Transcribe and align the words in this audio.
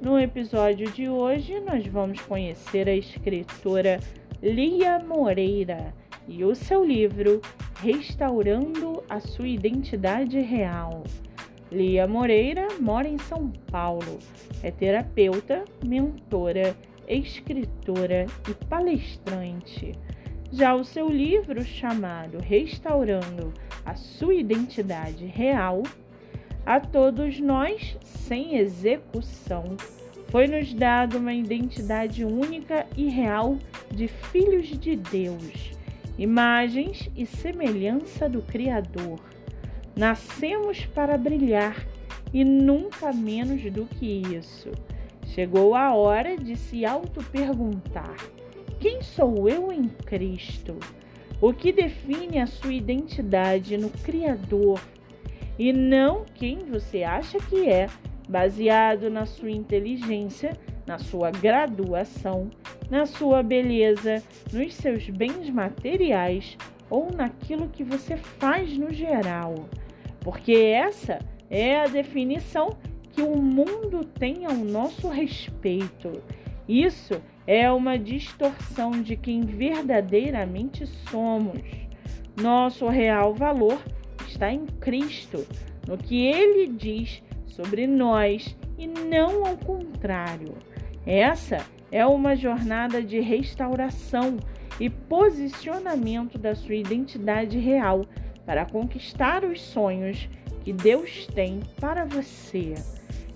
No 0.00 0.18
episódio 0.18 0.90
de 0.90 1.10
hoje, 1.10 1.60
nós 1.60 1.86
vamos 1.86 2.22
conhecer 2.22 2.88
a 2.88 2.94
escritora 2.94 4.00
Lia 4.42 4.98
Moreira 4.98 5.92
e 6.26 6.42
o 6.42 6.54
seu 6.54 6.82
livro 6.82 7.42
Restaurando 7.82 9.04
a 9.10 9.20
Sua 9.20 9.46
Identidade 9.46 10.40
Real. 10.40 11.04
Lia 11.70 12.08
Moreira 12.08 12.68
mora 12.80 13.06
em 13.06 13.18
São 13.18 13.52
Paulo, 13.70 14.18
é 14.62 14.70
terapeuta, 14.70 15.66
mentora, 15.84 16.74
escritora 17.06 18.24
e 18.48 18.54
palestrante. 18.64 19.92
Já 20.50 20.74
o 20.74 20.82
seu 20.82 21.10
livro, 21.10 21.62
chamado 21.62 22.38
Restaurando 22.38 23.52
a 23.84 23.94
Sua 23.94 24.32
Identidade 24.32 25.26
Real, 25.26 25.82
a 26.64 26.78
todos 26.78 27.40
nós, 27.40 27.96
sem 28.02 28.56
execução, 28.56 29.76
foi-nos 30.28 30.72
dado 30.72 31.18
uma 31.18 31.34
identidade 31.34 32.24
única 32.24 32.86
e 32.96 33.08
real 33.08 33.56
de 33.90 34.06
filhos 34.06 34.68
de 34.68 34.94
Deus, 34.94 35.72
imagens 36.16 37.10
e 37.16 37.26
semelhança 37.26 38.28
do 38.28 38.40
Criador. 38.42 39.18
Nascemos 39.96 40.86
para 40.86 41.18
brilhar 41.18 41.84
e 42.32 42.44
nunca 42.44 43.12
menos 43.12 43.62
do 43.72 43.86
que 43.86 44.22
isso. 44.36 44.70
Chegou 45.26 45.74
a 45.74 45.94
hora 45.94 46.36
de 46.36 46.56
se 46.56 46.84
auto-perguntar: 46.84 48.16
quem 48.78 49.02
sou 49.02 49.48
eu 49.48 49.72
em 49.72 49.88
Cristo? 49.88 50.78
O 51.40 51.52
que 51.52 51.72
define 51.72 52.38
a 52.38 52.46
sua 52.46 52.72
identidade 52.72 53.76
no 53.76 53.90
Criador? 53.90 54.80
E 55.60 55.74
não 55.74 56.24
quem 56.24 56.60
você 56.60 57.02
acha 57.02 57.36
que 57.38 57.68
é, 57.68 57.86
baseado 58.26 59.10
na 59.10 59.26
sua 59.26 59.50
inteligência, 59.50 60.56
na 60.86 60.98
sua 60.98 61.30
graduação, 61.30 62.48
na 62.90 63.04
sua 63.04 63.42
beleza, 63.42 64.22
nos 64.50 64.72
seus 64.72 65.10
bens 65.10 65.50
materiais 65.50 66.56
ou 66.88 67.12
naquilo 67.12 67.68
que 67.68 67.84
você 67.84 68.16
faz 68.16 68.78
no 68.78 68.90
geral. 68.90 69.54
Porque 70.20 70.54
essa 70.54 71.18
é 71.50 71.78
a 71.78 71.86
definição 71.86 72.78
que 73.12 73.20
o 73.20 73.36
mundo 73.36 74.02
tem 74.02 74.46
ao 74.46 74.54
nosso 74.54 75.08
respeito. 75.08 76.22
Isso 76.66 77.20
é 77.46 77.70
uma 77.70 77.98
distorção 77.98 78.92
de 78.92 79.14
quem 79.14 79.42
verdadeiramente 79.42 80.86
somos. 81.10 81.60
Nosso 82.34 82.88
real 82.88 83.34
valor 83.34 83.78
está 84.30 84.52
em 84.52 84.66
Cristo, 84.66 85.46
no 85.86 85.98
que 85.98 86.26
ele 86.26 86.68
diz 86.68 87.22
sobre 87.46 87.86
nós 87.86 88.56
e 88.78 88.86
não 88.86 89.44
ao 89.44 89.56
contrário. 89.56 90.54
Essa 91.04 91.58
é 91.90 92.06
uma 92.06 92.36
jornada 92.36 93.02
de 93.02 93.20
restauração 93.20 94.38
e 94.78 94.88
posicionamento 94.88 96.38
da 96.38 96.54
sua 96.54 96.76
identidade 96.76 97.58
real 97.58 98.06
para 98.46 98.64
conquistar 98.64 99.44
os 99.44 99.60
sonhos 99.60 100.28
que 100.64 100.72
Deus 100.72 101.26
tem 101.26 101.60
para 101.80 102.04
você. 102.04 102.74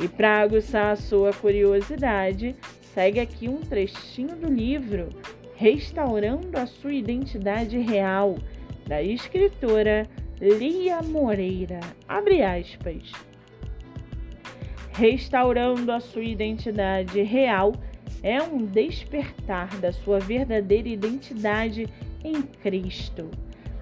E 0.00 0.08
para 0.08 0.40
aguçar 0.40 0.92
a 0.92 0.96
sua 0.96 1.32
curiosidade, 1.32 2.54
segue 2.94 3.20
aqui 3.20 3.48
um 3.48 3.60
trechinho 3.60 4.36
do 4.36 4.48
livro 4.48 5.08
Restaurando 5.56 6.56
a 6.56 6.66
Sua 6.66 6.92
Identidade 6.92 7.78
Real, 7.78 8.36
da 8.86 9.02
escritora 9.02 10.06
Lia 10.40 11.02
Moreira, 11.02 11.80
abre 12.08 12.42
aspas, 12.42 13.10
restaurando 14.92 15.90
a 15.90 15.98
sua 15.98 16.22
identidade 16.22 17.20
real 17.22 17.72
é 18.22 18.40
um 18.40 18.64
despertar 18.64 19.76
da 19.78 19.92
sua 19.92 20.20
verdadeira 20.20 20.88
identidade 20.88 21.88
em 22.22 22.40
Cristo. 22.42 23.28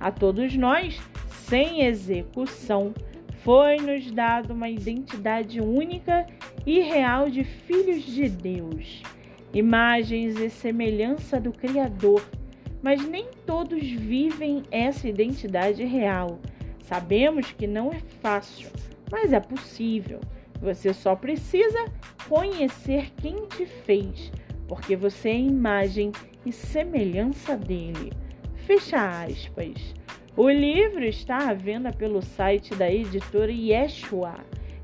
A 0.01 0.11
todos 0.11 0.57
nós, 0.57 0.99
sem 1.29 1.83
execução, 1.83 2.95
foi-nos 3.43 4.11
dado 4.11 4.55
uma 4.55 4.69
identidade 4.69 5.61
única 5.61 6.27
e 6.65 6.81
real 6.81 7.29
de 7.29 7.45
filhos 7.45 8.03
de 8.03 8.31
Deus, 8.31 9.03
imagens 9.53 10.39
e 10.41 10.49
semelhança 10.49 11.39
do 11.39 11.53
Criador 11.53 12.23
mas 12.87 13.05
nem 13.05 13.27
todos 13.45 13.83
vivem 13.83 14.63
essa 14.71 15.09
identidade 15.09 15.83
real. 15.83 16.39
Sabemos 16.85 17.51
que 17.51 17.67
não 17.67 17.93
é 17.93 17.99
fácil, 18.23 18.71
mas 19.11 19.33
é 19.33 19.41
possível. 19.41 20.21
Você 20.61 20.95
só 20.95 21.17
precisa 21.17 21.87
conhecer 22.29 23.11
quem 23.17 23.45
te 23.47 23.67
fez, 23.67 24.31
porque 24.69 24.95
você 24.95 25.31
é 25.31 25.37
imagem 25.37 26.13
e 26.45 26.53
semelhança 26.53 27.57
dele. 27.57 28.13
Fecha 28.55 29.25
aspas. 29.25 29.93
O 30.37 30.49
livro 30.49 31.05
está 31.05 31.51
à 31.51 31.55
venda 31.55 31.93
pelo 31.93 32.23
site 32.23 32.73
da 32.77 32.89
editora 32.89 33.51
Yeshua 33.51 34.37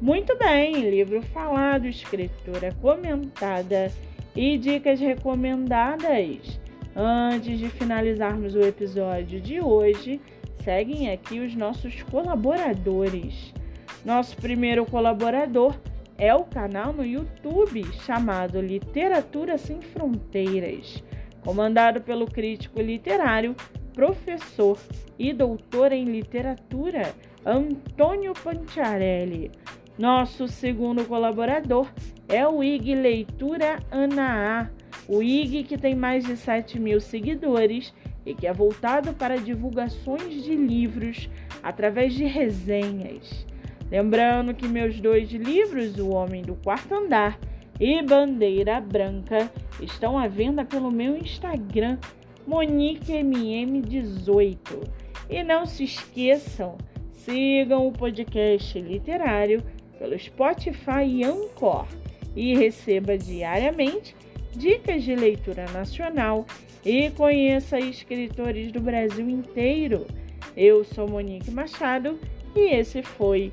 Muito 0.00 0.36
bem, 0.36 0.90
livro 0.90 1.22
falado, 1.22 1.86
escritora 1.86 2.74
comentada 2.82 3.88
e 4.34 4.58
dicas 4.58 4.98
recomendadas. 4.98 6.58
Antes 6.96 7.60
de 7.60 7.68
finalizarmos 7.68 8.56
o 8.56 8.62
episódio 8.62 9.40
de 9.40 9.60
hoje, 9.60 10.20
seguem 10.64 11.12
aqui 11.12 11.38
os 11.38 11.54
nossos 11.54 12.02
colaboradores. 12.02 13.54
Nosso 14.04 14.36
primeiro 14.38 14.84
colaborador 14.84 15.72
o 16.34 16.44
canal 16.44 16.92
no 16.92 17.04
YouTube 17.04 17.84
chamado 18.04 18.60
Literatura 18.60 19.58
Sem 19.58 19.80
Fronteiras, 19.80 21.02
comandado 21.42 22.00
pelo 22.00 22.26
crítico 22.26 22.80
literário, 22.80 23.56
professor 23.92 24.78
e 25.18 25.32
doutor 25.32 25.92
em 25.92 26.04
literatura 26.04 27.14
Antônio 27.44 28.32
Panciarelli. 28.32 29.50
Nosso 29.98 30.48
segundo 30.48 31.04
colaborador 31.04 31.88
é 32.28 32.46
o 32.46 32.62
IG 32.62 32.94
Leitura 32.94 33.80
Ana 33.90 34.60
A, 34.60 34.84
o 35.08 35.22
IG 35.22 35.64
que 35.64 35.78
tem 35.78 35.94
mais 35.94 36.24
de 36.24 36.36
7 36.36 36.80
mil 36.80 37.00
seguidores 37.00 37.92
e 38.24 38.34
que 38.34 38.46
é 38.46 38.52
voltado 38.52 39.12
para 39.12 39.36
divulgações 39.36 40.42
de 40.42 40.54
livros 40.54 41.28
através 41.62 42.14
de 42.14 42.24
resenhas. 42.24 43.46
Lembrando 43.94 44.54
que 44.54 44.66
meus 44.66 45.00
dois 45.00 45.30
livros, 45.30 45.96
O 45.98 46.08
Homem 46.08 46.42
do 46.42 46.56
Quarto 46.56 46.96
Andar 46.96 47.38
e 47.78 48.02
Bandeira 48.02 48.80
Branca, 48.80 49.48
estão 49.80 50.18
à 50.18 50.26
venda 50.26 50.64
pelo 50.64 50.90
meu 50.90 51.16
Instagram, 51.16 51.98
MoniqueMM18. 52.44 54.58
E 55.30 55.44
não 55.44 55.64
se 55.64 55.84
esqueçam, 55.84 56.76
sigam 57.12 57.86
o 57.86 57.92
podcast 57.92 58.76
literário 58.80 59.62
pelo 59.96 60.18
Spotify 60.18 61.04
e 61.06 61.22
Anchor 61.22 61.86
e 62.34 62.56
receba 62.56 63.16
diariamente 63.16 64.16
dicas 64.50 65.04
de 65.04 65.14
leitura 65.14 65.66
nacional 65.70 66.44
e 66.84 67.10
conheça 67.10 67.78
escritores 67.78 68.72
do 68.72 68.80
Brasil 68.80 69.30
inteiro. 69.30 70.04
Eu 70.56 70.82
sou 70.82 71.08
Monique 71.08 71.52
Machado 71.52 72.18
e 72.56 72.74
esse 72.74 73.00
foi 73.02 73.52